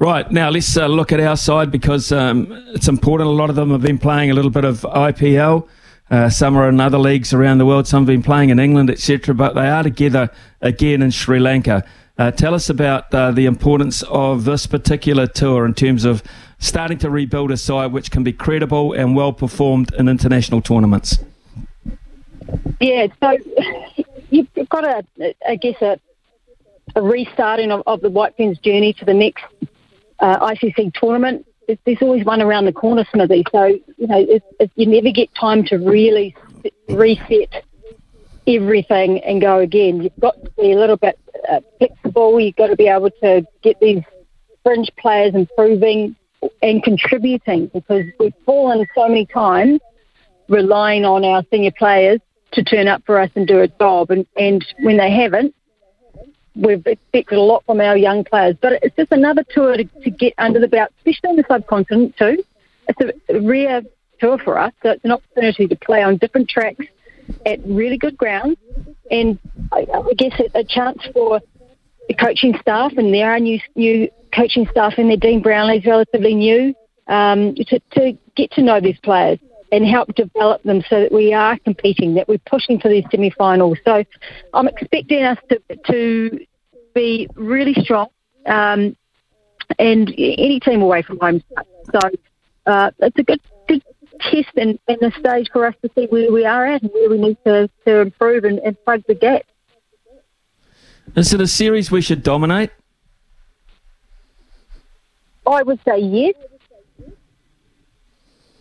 Right, 0.02 0.28
now 0.32 0.50
let's 0.50 0.76
uh, 0.76 0.88
look 0.88 1.12
at 1.12 1.20
our 1.20 1.36
side 1.36 1.70
because 1.70 2.10
um, 2.10 2.48
it's 2.74 2.88
important. 2.88 3.28
A 3.28 3.32
lot 3.32 3.50
of 3.50 3.54
them 3.54 3.70
have 3.70 3.82
been 3.82 3.98
playing 3.98 4.32
a 4.32 4.34
little 4.34 4.50
bit 4.50 4.64
of 4.64 4.80
IPL. 4.80 5.68
Uh, 6.10 6.28
some 6.28 6.56
are 6.56 6.68
in 6.68 6.80
other 6.80 6.98
leagues 6.98 7.32
around 7.32 7.58
the 7.58 7.66
world. 7.66 7.86
Some 7.86 8.02
have 8.02 8.08
been 8.08 8.20
playing 8.20 8.50
in 8.50 8.58
England, 8.58 8.90
etc. 8.90 9.32
But 9.32 9.54
they 9.54 9.68
are 9.68 9.84
together 9.84 10.28
again 10.60 11.02
in 11.02 11.12
Sri 11.12 11.38
Lanka. 11.38 11.84
Uh, 12.18 12.32
tell 12.32 12.52
us 12.52 12.68
about 12.68 13.14
uh, 13.14 13.30
the 13.30 13.46
importance 13.46 14.02
of 14.08 14.44
this 14.44 14.66
particular 14.66 15.28
tour 15.28 15.64
in 15.64 15.72
terms 15.72 16.04
of 16.04 16.24
starting 16.58 16.98
to 16.98 17.08
rebuild 17.08 17.52
a 17.52 17.56
side 17.56 17.92
which 17.92 18.10
can 18.10 18.24
be 18.24 18.32
credible 18.32 18.92
and 18.94 19.14
well 19.14 19.32
performed 19.32 19.94
in 19.94 20.08
international 20.08 20.60
tournaments. 20.60 21.18
Yeah, 22.80 23.06
so 23.20 23.38
you've 24.30 24.68
got 24.68 24.84
a, 24.84 25.04
I 25.48 25.54
guess, 25.54 25.80
a, 25.80 25.96
a 26.96 27.02
restarting 27.02 27.70
of, 27.70 27.84
of 27.86 28.00
the 28.00 28.10
White 28.10 28.36
Ferns 28.36 28.58
journey 28.58 28.94
to 28.94 29.04
the 29.04 29.14
next 29.14 29.44
uh, 30.22 30.38
ICC 30.38 30.94
tournament 30.94 31.46
there's 31.84 31.98
always 32.00 32.24
one 32.24 32.42
around 32.42 32.64
the 32.64 32.72
corner, 32.72 33.04
Smithy. 33.12 33.44
So 33.52 33.64
you 33.66 34.06
know, 34.06 34.18
it's, 34.18 34.44
it's, 34.58 34.72
you 34.76 34.86
never 34.86 35.10
get 35.10 35.34
time 35.34 35.64
to 35.64 35.76
really 35.76 36.34
reset 36.88 37.64
everything 38.46 39.20
and 39.20 39.40
go 39.40 39.58
again. 39.58 40.02
You've 40.02 40.18
got 40.20 40.42
to 40.44 40.50
be 40.52 40.72
a 40.72 40.78
little 40.78 40.96
bit 40.96 41.18
uh, 41.50 41.60
flexible. 41.78 42.40
You've 42.40 42.56
got 42.56 42.68
to 42.68 42.76
be 42.76 42.88
able 42.88 43.10
to 43.22 43.46
get 43.62 43.78
these 43.80 44.02
fringe 44.62 44.90
players 44.98 45.34
improving 45.34 46.16
and 46.60 46.82
contributing 46.82 47.68
because 47.68 48.04
we've 48.18 48.34
fallen 48.44 48.86
so 48.94 49.08
many 49.08 49.26
times 49.26 49.80
relying 50.48 51.04
on 51.04 51.24
our 51.24 51.44
senior 51.50 51.72
players 51.72 52.20
to 52.52 52.62
turn 52.62 52.88
up 52.88 53.02
for 53.06 53.18
us 53.18 53.30
and 53.34 53.46
do 53.46 53.60
a 53.60 53.68
job. 53.68 54.10
And, 54.10 54.26
and 54.36 54.64
when 54.80 54.98
they 54.98 55.10
haven't, 55.10 55.54
we've 56.54 56.86
expected 56.86 57.38
a 57.38 57.40
lot 57.40 57.64
from 57.64 57.80
our 57.80 57.96
young 57.96 58.24
players. 58.24 58.56
But 58.60 58.74
it's 58.82 58.96
just 58.96 59.12
another 59.12 59.44
tour 59.50 59.76
to, 59.76 59.84
to 59.84 60.10
get 60.10 60.34
under 60.38 60.60
the 60.60 60.68
belt, 60.68 60.90
especially 60.98 61.30
in 61.30 61.36
the 61.36 61.44
subcontinent 61.48 62.16
too. 62.16 62.42
It's 62.88 63.22
a, 63.28 63.40
rare 63.40 63.82
tour 64.20 64.38
for 64.38 64.58
us, 64.58 64.72
so 64.82 64.90
it's 64.90 65.04
an 65.04 65.12
opportunity 65.12 65.66
to 65.66 65.76
play 65.76 66.02
on 66.02 66.16
different 66.16 66.48
tracks 66.48 66.84
at 67.46 67.64
really 67.64 67.96
good 67.96 68.16
grounds, 68.16 68.56
and 69.10 69.38
I, 69.72 69.86
I 69.92 70.12
guess 70.16 70.40
a 70.54 70.64
chance 70.64 70.98
for 71.12 71.40
the 72.08 72.14
coaching 72.14 72.54
staff, 72.60 72.92
and 72.96 73.14
there 73.14 73.32
are 73.32 73.38
new 73.38 73.58
new 73.74 74.08
coaching 74.34 74.66
staff 74.70 74.94
in 74.98 75.08
there. 75.08 75.16
Dean 75.16 75.42
Brownlie's 75.42 75.86
relatively 75.86 76.34
new 76.34 76.74
um, 77.06 77.54
to, 77.54 77.80
to 77.92 78.18
get 78.36 78.50
to 78.52 78.62
know 78.62 78.80
these 78.80 78.98
players 79.02 79.38
and 79.72 79.86
help 79.86 80.14
develop 80.14 80.62
them 80.62 80.82
so 80.88 81.00
that 81.00 81.10
we 81.10 81.32
are 81.32 81.58
competing, 81.60 82.14
that 82.14 82.28
we're 82.28 82.38
pushing 82.46 82.78
for 82.78 82.90
these 82.90 83.04
semi-finals. 83.10 83.78
So 83.84 84.04
I'm 84.52 84.68
expecting 84.68 85.24
us 85.24 85.38
to, 85.48 85.60
to 85.86 86.46
be 86.94 87.26
really 87.34 87.74
strong 87.82 88.08
um, 88.46 88.94
and 89.78 90.08
any 90.10 90.60
team 90.60 90.82
away 90.82 91.02
from 91.02 91.18
home. 91.18 91.42
So 91.90 92.00
uh, 92.66 92.90
it's 93.00 93.18
a 93.18 93.22
good 93.22 93.40
good 93.66 93.82
test 94.20 94.50
and, 94.56 94.78
and 94.88 95.02
a 95.02 95.10
stage 95.18 95.48
for 95.52 95.66
us 95.66 95.74
to 95.82 95.90
see 95.94 96.06
where 96.06 96.30
we 96.30 96.44
are 96.44 96.66
at 96.66 96.82
and 96.82 96.90
where 96.92 97.08
we 97.08 97.18
need 97.18 97.38
to, 97.46 97.68
to 97.86 98.00
improve 98.00 98.44
and, 98.44 98.58
and 98.58 98.76
plug 98.84 99.02
the 99.08 99.14
gap. 99.14 99.42
Is 101.16 101.32
it 101.32 101.40
a 101.40 101.46
series 101.46 101.90
we 101.90 102.02
should 102.02 102.22
dominate? 102.22 102.70
I 105.46 105.62
would 105.62 105.80
say 105.84 105.98
yes. 105.98 106.34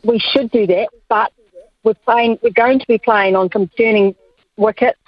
We 0.03 0.19
should 0.19 0.51
do 0.51 0.67
that, 0.67 0.89
but 1.09 1.31
we're 1.83 1.93
playing. 1.93 2.37
We're 2.43 2.51
going 2.51 2.79
to 2.79 2.87
be 2.87 2.97
playing 2.97 3.35
on 3.35 3.49
some 3.51 3.67
turning 3.77 4.15
wickets, 4.57 4.99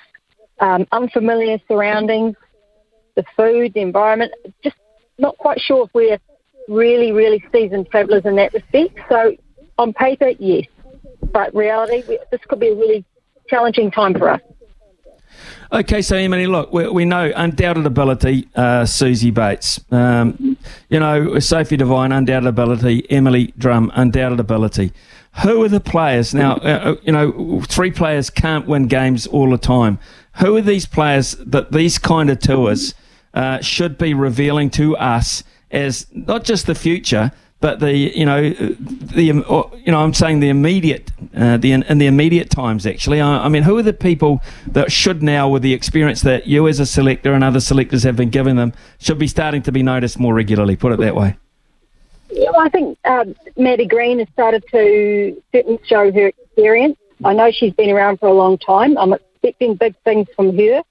um, 0.59 0.87
unfamiliar 0.91 1.59
surroundings, 1.67 2.35
the 3.15 3.23
food, 3.35 3.73
the 3.73 3.81
environment. 3.81 4.31
Just 4.63 4.75
not 5.17 5.37
quite 5.37 5.59
sure 5.59 5.85
if 5.85 5.93
we're 5.93 6.19
really, 6.67 7.11
really 7.11 7.43
seasoned 7.51 7.89
travellers 7.89 8.25
in 8.25 8.35
that 8.37 8.53
respect. 8.53 8.99
So 9.09 9.35
on 9.77 9.93
paper, 9.93 10.29
yes, 10.39 10.65
but 11.31 11.53
reality, 11.55 12.03
we, 12.07 12.19
this 12.31 12.41
could 12.47 12.59
be 12.59 12.69
a 12.69 12.75
really 12.75 13.05
challenging 13.47 13.91
time 13.91 14.13
for 14.13 14.29
us. 14.29 14.41
Okay, 15.71 16.01
so 16.01 16.15
Emily, 16.15 16.45
look, 16.45 16.71
we, 16.71 16.87
we 16.87 17.05
know 17.05 17.31
undoubted 17.35 17.85
ability, 17.85 18.47
uh, 18.55 18.83
Suzie 18.83 19.33
Bates. 19.33 19.79
Um, 19.91 20.57
you 20.89 20.99
know, 20.99 21.39
Sophie 21.39 21.77
Devine, 21.77 22.11
undoubted 22.11 22.47
ability. 22.47 23.09
Emily 23.09 23.53
Drumm, 23.57 23.91
undoubted 23.95 24.39
ability. 24.39 24.91
Who 25.41 25.63
are 25.63 25.69
the 25.69 25.79
players 25.79 26.33
now? 26.33 26.57
Uh, 26.57 26.67
uh, 26.67 26.95
you 27.01 27.11
know, 27.11 27.61
three 27.67 27.91
players 27.91 28.29
can't 28.29 28.67
win 28.67 28.87
games 28.87 29.25
all 29.25 29.49
the 29.49 29.57
time. 29.57 29.97
Who 30.37 30.55
are 30.57 30.61
these 30.61 30.85
players 30.85 31.31
that 31.39 31.71
these 31.71 31.97
kind 31.97 32.29
of 32.29 32.39
tours 32.39 32.93
uh, 33.33 33.59
should 33.61 33.97
be 33.97 34.13
revealing 34.13 34.69
to 34.71 34.95
us 34.97 35.43
as 35.71 36.05
not 36.11 36.43
just 36.43 36.67
the 36.67 36.75
future, 36.75 37.31
but 37.59 37.79
the 37.79 37.95
you 37.95 38.25
know 38.25 38.49
the 38.49 39.23
you 39.23 39.33
know 39.91 40.03
I'm 40.03 40.13
saying 40.13 40.41
the 40.41 40.49
immediate 40.49 41.11
uh, 41.35 41.57
the 41.57 41.71
in, 41.71 41.97
the 41.97 42.07
immediate 42.07 42.49
times 42.49 42.85
actually. 42.85 43.19
I, 43.19 43.45
I, 43.45 43.49
mean 43.49 43.63
who 43.63 43.77
are 43.77 43.83
the 43.83 43.93
people 43.93 44.41
that 44.67 44.91
should 44.91 45.23
now 45.23 45.49
with 45.49 45.61
the 45.61 45.73
experience 45.73 46.21
that 46.21 46.47
you 46.47 46.67
as 46.67 46.79
a 46.79 46.85
selector 46.85 47.33
and 47.33 47.43
other 47.43 47.59
selectors 47.59 48.03
have 48.03 48.15
been 48.15 48.29
giving 48.29 48.55
them 48.55 48.73
should 48.99 49.19
be 49.19 49.27
starting 49.27 49.61
to 49.63 49.71
be 49.71 49.83
noticed 49.83 50.19
more 50.19 50.33
regularly? 50.33 50.75
Put 50.75 50.91
it 50.93 50.99
that 50.99 51.15
way. 51.15 51.37
Yeah 52.29 52.49
well, 52.51 52.65
I 52.65 52.69
think 52.69 52.97
um, 53.05 53.35
Maddie 53.57 53.85
Green 53.85 54.19
has 54.19 54.27
started 54.29 54.63
to 54.71 55.41
certainly 55.51 55.79
show 55.85 56.11
her 56.11 56.27
experience. 56.27 56.97
I 57.23 57.33
know 57.33 57.51
she's 57.51 57.73
been 57.73 57.89
around 57.89 58.19
for 58.19 58.27
a 58.27 58.33
long 58.33 58.57
time. 58.57 58.97
I'm 58.97 59.13
expecting 59.13 59.75
big 59.75 59.95
things 60.03 60.27
from 60.35 60.57
her. 60.57 60.83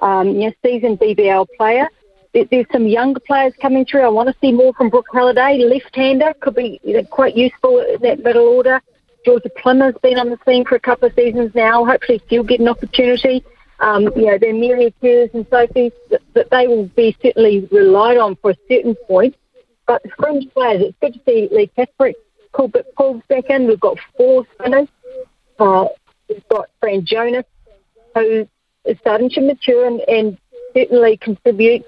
Um, 0.00 0.28
you 0.28 0.48
know 0.48 0.52
seasoned 0.64 0.98
BBL 0.98 1.46
player. 1.56 1.88
There's 2.32 2.66
some 2.72 2.86
younger 2.86 3.20
players 3.20 3.52
coming 3.60 3.84
through. 3.84 4.02
I 4.02 4.08
want 4.08 4.30
to 4.30 4.34
see 4.40 4.52
more 4.52 4.72
from 4.72 4.88
Brooke 4.88 5.06
Halliday, 5.12 5.58
left-hander, 5.58 6.32
could 6.40 6.54
be 6.54 6.80
quite 7.10 7.36
useful 7.36 7.80
in 7.80 8.00
that 8.00 8.24
middle 8.24 8.48
order. 8.48 8.80
Georgia 9.24 9.50
Plimmer's 9.50 9.94
been 10.02 10.18
on 10.18 10.30
the 10.30 10.38
scene 10.46 10.64
for 10.64 10.74
a 10.74 10.80
couple 10.80 11.08
of 11.08 11.14
seasons 11.14 11.52
now. 11.54 11.84
Hopefully 11.84 12.20
she'll 12.28 12.42
get 12.42 12.60
an 12.60 12.68
opportunity. 12.68 13.44
Um, 13.80 14.04
you 14.16 14.26
know, 14.26 14.38
their 14.38 14.54
Mary 14.54 14.94
Kerrs 15.02 15.30
and 15.34 15.46
Sophie, 15.50 15.92
that, 16.10 16.50
they 16.50 16.66
will 16.68 16.86
be 16.96 17.16
certainly 17.22 17.68
relied 17.70 18.16
on 18.16 18.36
for 18.36 18.50
a 18.52 18.56
certain 18.68 18.94
point. 19.06 19.34
But 19.86 20.02
the 20.02 20.10
fringe 20.16 20.52
players, 20.52 20.82
it's 20.82 20.96
good 21.00 21.14
to 21.14 21.20
see 21.26 21.48
Leigh 21.50 21.70
Kasperek 21.76 22.14
pulled 22.52 23.26
back 23.28 23.44
in. 23.48 23.66
We've 23.66 23.80
got 23.80 23.98
four 24.16 24.46
spinners. 24.54 24.88
Uh, 25.58 25.86
we've 26.28 26.48
got 26.48 26.68
Fran 26.80 27.04
Jonas, 27.04 27.44
who 28.14 28.48
is 28.84 28.98
starting 29.00 29.30
to 29.30 29.40
mature 29.40 29.86
and, 29.86 30.00
and 30.08 30.38
certainly 30.74 31.16
contribute 31.16 31.84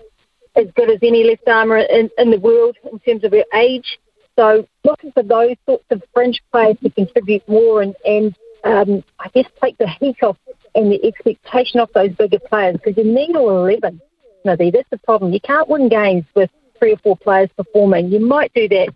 as 0.56 0.66
good 0.76 0.90
as 0.90 0.98
any 1.02 1.24
left 1.24 1.46
armour 1.48 1.78
in, 1.78 2.10
in 2.18 2.30
the 2.30 2.38
world 2.38 2.76
in 2.90 2.98
terms 3.00 3.24
of 3.24 3.32
her 3.32 3.44
age. 3.54 3.98
So 4.36 4.66
looking 4.84 5.12
for 5.12 5.22
those 5.22 5.56
sorts 5.66 5.84
of 5.90 6.02
fringe 6.12 6.42
players 6.52 6.76
to 6.82 6.90
contribute 6.90 7.48
more 7.48 7.82
and, 7.82 7.94
and 8.04 8.34
um, 8.64 9.04
I 9.20 9.28
guess 9.28 9.46
take 9.62 9.78
the 9.78 9.88
heat 9.88 10.16
off 10.22 10.36
and 10.74 10.90
the 10.90 11.04
expectation 11.04 11.80
off 11.80 11.90
those 11.94 12.12
bigger 12.12 12.38
players 12.38 12.76
because 12.76 12.96
you 12.96 13.04
need 13.04 13.36
all 13.36 13.66
11. 13.66 14.00
Smithy, 14.42 14.70
that's 14.70 14.90
the 14.90 14.98
problem. 14.98 15.32
You 15.32 15.40
can't 15.40 15.68
win 15.68 15.88
games 15.88 16.24
with 16.34 16.50
three 16.78 16.92
or 16.92 16.98
four 16.98 17.16
players 17.16 17.48
performing. 17.56 18.10
You 18.10 18.20
might 18.20 18.52
do 18.54 18.68
that 18.68 18.88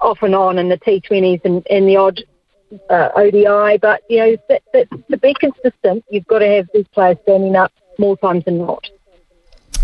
off 0.00 0.18
and 0.22 0.34
on 0.34 0.58
in 0.58 0.68
the 0.68 0.78
T20s 0.78 1.40
and, 1.44 1.66
and 1.70 1.88
the 1.88 1.96
odd 1.96 2.22
uh, 2.90 3.08
ODI, 3.16 3.78
but 3.78 4.02
you 4.10 4.18
know 4.18 4.36
that, 4.48 4.62
that, 4.72 4.88
to 5.10 5.16
be 5.16 5.34
consistent, 5.34 6.04
you've 6.10 6.26
got 6.26 6.40
to 6.40 6.48
have 6.48 6.68
these 6.74 6.86
players 6.88 7.16
standing 7.22 7.56
up 7.56 7.72
more 7.98 8.16
times 8.18 8.44
than 8.44 8.58
not. 8.58 8.86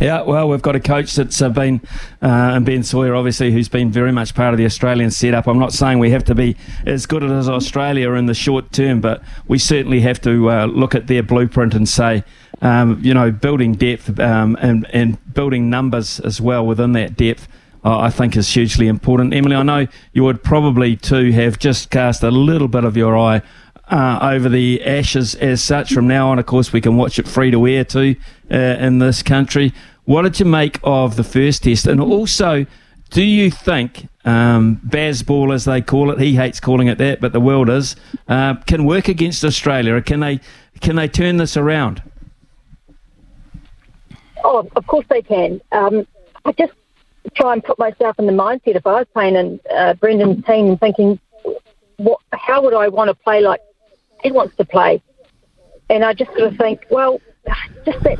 Yeah, 0.02 0.22
well, 0.22 0.48
we've 0.48 0.60
got 0.60 0.74
a 0.74 0.80
coach 0.80 1.14
that's 1.14 1.40
uh, 1.40 1.48
been, 1.48 1.80
uh, 2.20 2.26
and 2.26 2.66
Ben 2.66 2.82
Sawyer, 2.82 3.14
obviously, 3.14 3.52
who's 3.52 3.68
been 3.68 3.92
very 3.92 4.10
much 4.10 4.34
part 4.34 4.52
of 4.52 4.58
the 4.58 4.64
Australian 4.64 5.12
setup. 5.12 5.46
I'm 5.46 5.60
not 5.60 5.72
saying 5.72 6.00
we 6.00 6.10
have 6.10 6.24
to 6.24 6.34
be 6.34 6.56
as 6.84 7.06
good 7.06 7.22
as 7.22 7.48
Australia 7.48 8.10
in 8.14 8.26
the 8.26 8.34
short 8.34 8.72
term, 8.72 9.00
but 9.00 9.22
we 9.46 9.58
certainly 9.58 10.00
have 10.00 10.20
to 10.22 10.50
uh, 10.50 10.66
look 10.66 10.96
at 10.96 11.06
their 11.06 11.22
blueprint 11.22 11.72
and 11.74 11.88
say, 11.88 12.24
um, 12.62 12.98
you 13.00 13.14
know, 13.14 13.30
building 13.30 13.74
depth 13.74 14.18
um, 14.18 14.56
and, 14.60 14.88
and 14.92 15.34
building 15.34 15.70
numbers 15.70 16.18
as 16.18 16.40
well 16.40 16.66
within 16.66 16.94
that 16.94 17.16
depth. 17.16 17.46
Uh, 17.84 17.98
I 17.98 18.10
think 18.10 18.36
is 18.36 18.52
hugely 18.52 18.88
important. 18.88 19.32
Emily, 19.32 19.54
I 19.54 19.62
know 19.62 19.86
you 20.12 20.24
would 20.24 20.42
probably 20.42 20.96
too 20.96 21.30
have 21.30 21.60
just 21.60 21.90
cast 21.90 22.24
a 22.24 22.30
little 22.32 22.68
bit 22.68 22.82
of 22.82 22.96
your 22.96 23.16
eye 23.16 23.42
uh, 23.88 24.18
over 24.22 24.48
the 24.48 24.84
Ashes 24.84 25.34
as 25.36 25.62
such. 25.62 25.92
From 25.92 26.08
now 26.08 26.30
on, 26.30 26.38
of 26.38 26.46
course, 26.46 26.72
we 26.72 26.80
can 26.80 26.96
watch 26.96 27.18
it 27.18 27.28
free 27.28 27.50
to 27.50 27.66
air 27.66 27.84
too 27.84 28.16
uh, 28.50 28.56
in 28.56 28.98
this 28.98 29.22
country. 29.22 29.72
What 30.04 30.22
did 30.22 30.40
you 30.40 30.46
make 30.46 30.80
of 30.82 31.16
the 31.16 31.24
first 31.24 31.62
test? 31.62 31.86
And 31.86 32.00
also, 32.00 32.66
do 33.10 33.22
you 33.22 33.50
think 33.50 34.08
um, 34.24 34.80
Bazball, 34.86 35.54
as 35.54 35.64
they 35.64 35.80
call 35.80 36.10
it, 36.10 36.18
he 36.18 36.34
hates 36.34 36.60
calling 36.60 36.88
it 36.88 36.98
that, 36.98 37.20
but 37.20 37.32
the 37.32 37.40
world 37.40 37.68
is, 37.68 37.96
uh, 38.28 38.54
can 38.66 38.84
work 38.84 39.08
against 39.08 39.44
Australia? 39.44 40.00
Can 40.02 40.20
they 40.20 40.40
can 40.80 40.96
they 40.96 41.06
turn 41.06 41.36
this 41.36 41.56
around? 41.56 42.02
Oh, 44.42 44.68
of 44.74 44.86
course 44.86 45.06
they 45.08 45.22
can. 45.22 45.60
Um, 45.70 46.06
I 46.44 46.52
just 46.52 46.72
try 47.36 47.52
and 47.52 47.62
put 47.62 47.78
myself 47.78 48.18
in 48.18 48.26
the 48.26 48.32
mindset 48.32 48.74
if 48.74 48.86
I 48.86 48.94
was 48.94 49.06
playing 49.12 49.36
in 49.36 49.60
uh, 49.72 49.94
Brendon's 49.94 50.44
team 50.44 50.66
and 50.66 50.80
thinking, 50.80 51.20
what, 51.98 52.18
how 52.32 52.62
would 52.62 52.74
I 52.74 52.88
want 52.88 53.08
to 53.08 53.14
play 53.14 53.40
like 53.40 53.60
he 54.22 54.32
wants 54.32 54.56
to 54.56 54.64
play. 54.64 55.02
And 55.90 56.04
I 56.04 56.14
just 56.14 56.30
sort 56.32 56.52
of 56.52 56.56
think, 56.56 56.86
well, 56.90 57.20
just 57.84 58.02
that 58.04 58.18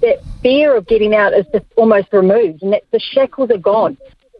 that 0.00 0.18
fear 0.42 0.76
of 0.76 0.86
getting 0.86 1.14
out 1.14 1.32
is 1.32 1.46
just 1.52 1.66
almost 1.76 2.08
removed, 2.12 2.62
and 2.62 2.72
that 2.72 2.82
the 2.92 3.00
shackles 3.00 3.50
are 3.50 3.58
gone. 3.58 3.96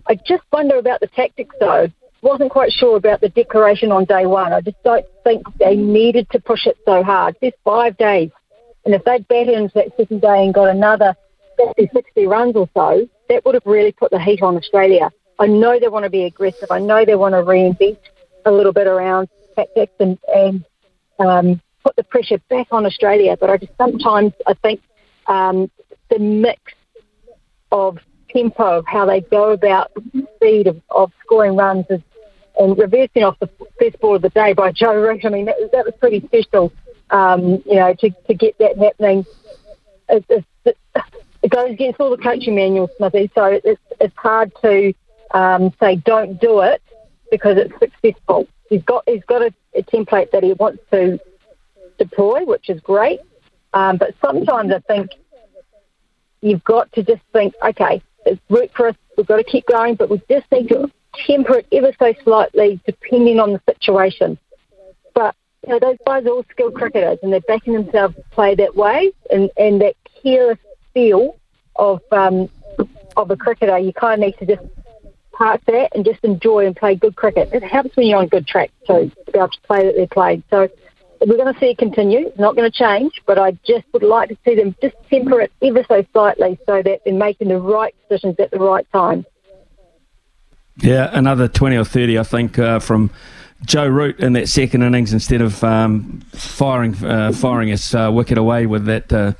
I 0.09 0.15
just 0.15 0.45
wonder 0.53 0.79
about 0.79 1.01
the 1.01 1.09
tactics, 1.09 1.55
though. 1.61 1.89
Wasn't 2.23 2.51
quite 2.51 2.73
sure 2.73 2.97
about 2.97 3.21
the 3.21 3.29
declaration 3.29 3.93
on 3.93 4.05
day 4.05 4.27
one. 4.27 4.53
I 4.53 4.61
just 4.61 4.83
don't 4.83 5.05
think 5.25 5.47
they 5.59 5.77
needed 5.77 6.29
to 6.31 6.41
push 6.41 6.67
it 6.67 6.77
so 6.85 7.03
hard. 7.03 7.37
There's 7.41 7.53
five 7.65 7.97
days, 7.99 8.31
and 8.85 8.95
if 8.95 9.05
they'd 9.05 9.27
batted 9.29 9.55
into 9.55 9.75
that 9.75 9.97
second 9.97 10.23
day 10.23 10.45
and 10.45 10.55
got 10.55 10.69
another 10.69 11.15
50, 11.57 11.91
60 11.93 12.27
runs 12.27 12.57
or 12.57 12.69
so, 12.75 13.09
that 13.29 13.45
would 13.45 13.55
have 13.55 13.67
really 13.67 13.93
put 13.93 14.11
the 14.11 14.21
heat 14.21 14.43
on 14.43 14.57
Australia. 14.57 15.11
I 15.39 15.47
know 15.47 15.79
they 15.79 15.89
want 15.89 16.05
to 16.05 16.11
be 16.11 16.25
aggressive. 16.25 16.71
I 16.71 16.79
know 16.79 17.05
they 17.05 17.15
want 17.15 17.35
to 17.35 17.43
reinvent 17.43 17.99
a 18.45 18.51
little 18.51 18.73
bit 18.73 18.87
around 18.87 19.29
tactics 19.55 19.93
and, 20.01 20.19
and 20.35 20.65
um, 21.19 21.61
put 21.85 21.97
the 21.97 22.05
pressure 22.05 22.39
back 22.49 22.69
on 22.71 22.87
Australia. 22.87 23.37
But 23.39 23.51
I 23.51 23.57
just 23.59 23.73
sometimes 23.77 24.33
I 24.47 24.55
think 24.55 24.81
um, 25.29 25.71
the 26.11 26.19
mix 26.19 26.61
of 27.73 27.99
tempo 28.31 28.79
of 28.79 28.87
how 28.87 29.07
they 29.07 29.21
go 29.21 29.53
about 29.53 29.93
the 29.95 30.27
speed 30.37 30.67
of, 30.67 30.81
of 30.91 31.13
scoring 31.25 31.57
runs 31.57 31.87
is, 31.91 32.01
and 32.59 32.77
reversing 32.79 33.23
off 33.23 33.39
the 33.39 33.51
first 33.79 33.99
ball 34.01 34.17
of 34.17 34.23
the 34.23 34.31
day 34.31 34.53
by 34.53 34.73
Joe 34.73 34.95
Root. 34.95 35.25
I 35.25 35.29
mean, 35.29 35.45
that, 35.47 35.57
that 35.73 35.85
was 35.85 35.95
pretty 36.01 36.27
special, 36.27 36.73
um, 37.11 37.63
you 37.67 37.75
know, 37.75 37.95
to, 38.01 38.11
to 38.11 38.35
get 38.35 38.57
that 38.59 38.79
happening. 38.79 39.27
It, 40.09 40.25
it, 40.29 40.45
it, 41.43 41.51
goes 41.51 41.71
against 41.71 42.01
all 42.01 42.11
the 42.11 42.17
coaching 42.17 42.55
manuals, 42.55 42.91
Smithy, 42.97 43.31
so 43.35 43.45
it's, 43.45 43.81
it's 44.01 44.17
hard 44.17 44.53
to 44.63 44.93
um, 45.33 45.73
say 45.81 45.97
don't 45.97 46.41
do 46.41 46.61
it 46.61 46.83
because 47.31 47.57
it's 47.59 47.73
successful. 47.79 48.47
He's 48.69 48.83
got 48.83 49.05
he's 49.07 49.25
got 49.25 49.43
a, 49.43 49.53
a 49.75 49.83
template 49.83 50.31
that 50.33 50.43
he 50.43 50.55
wants 50.55 50.83
to 50.93 51.21
deploy, 51.99 52.45
which 52.45 52.69
is 52.69 52.81
great. 52.81 53.21
Um, 53.77 53.99
but 53.99 54.15
sometimes 54.25 54.73
I 54.73 54.79
think 54.81 55.11
you've 56.41 56.65
got 56.65 56.91
to 56.93 57.03
just 57.03 57.21
think, 57.35 57.53
okay, 57.63 58.03
it's 58.25 58.41
worked 58.49 58.75
for 58.75 58.89
us. 58.89 58.97
We've 59.19 59.27
got 59.27 59.37
to 59.37 59.45
keep 59.45 59.67
going, 59.67 59.97
but 59.97 60.09
we 60.09 60.23
just 60.31 60.51
need 60.51 60.69
to 60.71 60.91
temper 61.27 61.59
it 61.59 61.67
ever 61.73 61.93
so 61.99 62.15
slightly, 62.25 62.81
depending 62.87 63.39
on 63.39 63.53
the 63.53 63.61
situation. 63.71 64.39
But 65.15 65.37
you 65.63 65.75
know, 65.75 65.79
those 65.79 65.99
guys 66.07 66.25
are 66.25 66.31
all 66.31 66.47
skilled 66.51 66.75
cricketers, 66.75 67.19
and 67.23 67.31
they're 67.31 67.41
backing 67.41 67.75
themselves 67.75 68.17
to 68.17 68.23
play 68.31 68.55
that 68.55 68.75
way, 68.75 69.13
and, 69.31 69.51
and 69.59 69.83
that 69.83 69.95
careless 70.23 70.59
feel 70.95 71.37
of 71.77 72.01
um, 72.13 72.49
of 73.19 73.31
a 73.31 73.37
cricketer. 73.37 73.79
You 73.79 73.93
kind 73.93 74.23
of 74.23 74.27
need 74.27 74.39
to 74.39 74.57
just 74.57 74.67
park 75.33 75.61
that 75.67 75.95
and 75.95 76.03
just 76.03 76.25
enjoy 76.25 76.67
and 76.67 76.75
play 76.75 76.95
good 76.95 77.15
cricket. 77.15 77.51
It 77.53 77.63
helps 77.63 77.95
when 77.95 78.07
you're 78.07 78.21
on 78.21 78.29
good 78.29 78.47
track 78.47 78.71
too, 78.87 79.11
to 79.27 79.33
be 79.33 79.39
able 79.39 79.49
to 79.49 79.61
play 79.67 79.85
that 79.85 79.97
they're 79.97 80.07
playing. 80.07 80.45
So 80.49 80.71
we're 81.21 81.37
going 81.37 81.53
to 81.53 81.59
see 81.59 81.67
it 81.67 81.79
continue. 81.79 82.27
It's 82.27 82.39
not 82.39 82.57
going 82.57 82.71
to 82.71 82.77
change, 82.77 83.23
but 83.27 83.39
I 83.39 83.53
just 83.67 83.85
would 83.93 84.03
like 84.03 84.29
to 84.29 84.37
see 84.45 84.55
them 84.55 84.75
just 84.83 84.95
temper 85.09 85.41
it 85.41 85.53
ever 85.63 85.85
so 85.89 86.05
slightly 86.13 86.59
so 86.67 86.83
that 86.83 87.01
they're 87.05 87.15
making 87.15 87.49
the 87.49 87.59
right 87.59 87.95
decisions 88.09 88.37
at 88.39 88.51
the 88.51 88.59
right 88.59 88.87
time. 88.93 89.25
Yeah, 90.79 91.09
another 91.13 91.49
20 91.49 91.77
or 91.77 91.85
30, 91.85 92.19
I 92.19 92.23
think, 92.23 92.59
uh, 92.59 92.81
from 92.81 93.11
Joe 93.65 93.89
Root 93.89 94.21
in 94.21 94.35
that 94.35 94.49
second 94.49 94.83
innings 94.83 95.13
instead 95.13 95.41
of 95.41 95.65
um, 95.65 96.21
firing 96.33 96.95
uh, 97.05 97.33
firing 97.33 97.69
his 97.69 97.95
uh, 97.95 98.11
wicket 98.13 98.39
away 98.39 98.67
with 98.67 98.85
that 98.85 99.13
uh, 99.13 99.33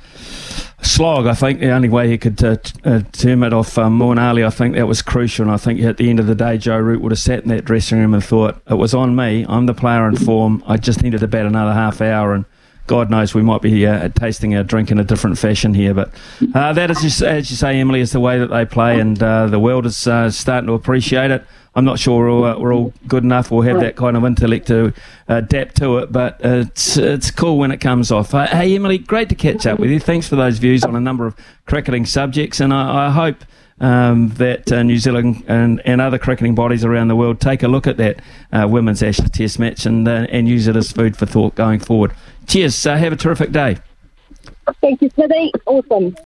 slog. 0.81 1.27
I 1.27 1.33
think 1.33 1.59
the 1.59 1.69
only 1.69 1.89
way 1.89 2.09
he 2.09 2.17
could 2.17 2.43
uh, 2.43 2.57
uh, 2.83 3.01
term 3.11 3.43
it 3.43 3.53
off 3.53 3.77
um, 3.77 3.99
Moeen 3.99 4.19
Ali, 4.19 4.43
I 4.43 4.49
think 4.49 4.75
that 4.75 4.87
was 4.87 5.01
crucial. 5.01 5.43
And 5.43 5.51
I 5.51 5.57
think 5.57 5.81
at 5.81 5.97
the 5.97 6.09
end 6.09 6.19
of 6.19 6.27
the 6.27 6.35
day, 6.35 6.57
Joe 6.57 6.77
Root 6.77 7.01
would 7.01 7.11
have 7.11 7.19
sat 7.19 7.43
in 7.43 7.49
that 7.49 7.65
dressing 7.65 7.99
room 7.99 8.13
and 8.13 8.23
thought, 8.23 8.61
it 8.69 8.75
was 8.75 8.93
on 8.93 9.15
me. 9.15 9.45
I'm 9.47 9.65
the 9.65 9.73
player 9.73 10.07
in 10.07 10.15
form. 10.15 10.63
I 10.65 10.77
just 10.77 11.03
needed 11.03 11.23
about 11.23 11.45
another 11.45 11.73
half 11.73 12.01
hour. 12.01 12.33
And 12.33 12.45
God 12.87 13.09
knows 13.09 13.33
we 13.33 13.41
might 13.41 13.61
be 13.61 13.85
uh, 13.85 14.09
tasting 14.09 14.55
our 14.55 14.63
drink 14.63 14.91
in 14.91 14.99
a 14.99 15.03
different 15.03 15.37
fashion 15.37 15.73
here. 15.73 15.93
But 15.93 16.11
uh, 16.53 16.73
that 16.73 16.89
is, 16.89 17.01
just, 17.01 17.21
as 17.21 17.49
you 17.51 17.57
say, 17.57 17.79
Emily, 17.79 17.99
is 17.99 18.11
the 18.11 18.19
way 18.19 18.39
that 18.39 18.47
they 18.47 18.65
play. 18.65 18.99
And 18.99 19.21
uh, 19.21 19.47
the 19.47 19.59
world 19.59 19.85
is 19.85 20.07
uh, 20.07 20.31
starting 20.31 20.67
to 20.67 20.73
appreciate 20.73 21.31
it. 21.31 21.45
I'm 21.75 21.85
not 21.85 21.99
sure 21.99 22.17
we're 22.17 22.31
all, 22.31 22.43
uh, 22.43 22.57
we're 22.57 22.73
all 22.73 22.91
good 23.07 23.23
enough 23.23 23.51
or 23.51 23.63
have 23.63 23.79
that 23.81 23.95
kind 23.95 24.17
of 24.17 24.25
intellect 24.25 24.65
to 24.67 24.93
adapt 25.27 25.77
to 25.77 25.99
it, 25.99 26.11
but 26.11 26.39
it's 26.43 26.97
it's 26.97 27.29
cool 27.29 27.59
when 27.59 27.69
it 27.69 27.77
comes 27.77 28.11
off. 28.11 28.33
Uh, 28.33 28.47
hey, 28.47 28.75
Emily, 28.75 28.97
great 28.97 29.29
to 29.29 29.35
catch 29.35 29.67
up 29.67 29.77
with 29.77 29.91
you. 29.91 29.99
Thanks 29.99 30.27
for 30.27 30.35
those 30.35 30.57
views 30.57 30.83
on 30.83 30.95
a 30.95 30.99
number 30.99 31.27
of 31.27 31.35
cricketing 31.67 32.07
subjects, 32.07 32.59
and 32.59 32.73
I, 32.73 33.09
I 33.09 33.09
hope 33.11 33.43
um, 33.79 34.29
that 34.37 34.71
uh, 34.71 34.81
New 34.81 34.97
Zealand 34.97 35.43
and, 35.47 35.79
and 35.85 36.01
other 36.01 36.17
cricketing 36.17 36.55
bodies 36.55 36.83
around 36.83 37.09
the 37.09 37.15
world 37.15 37.39
take 37.39 37.61
a 37.61 37.67
look 37.67 37.85
at 37.85 37.97
that 37.97 38.21
uh, 38.51 38.67
women's 38.67 39.03
Ashes 39.03 39.29
Test 39.29 39.59
match 39.59 39.85
and 39.85 40.07
uh, 40.07 40.25
and 40.31 40.47
use 40.47 40.67
it 40.67 40.75
as 40.75 40.91
food 40.91 41.15
for 41.15 41.27
thought 41.27 41.53
going 41.53 41.79
forward. 41.79 42.11
Cheers. 42.47 42.85
Uh, 42.85 42.95
have 42.95 43.13
a 43.13 43.17
terrific 43.17 43.51
day. 43.51 43.77
Thank 44.81 45.01
you, 45.01 45.09
Smithy. 45.09 45.51
Awesome. 45.65 46.15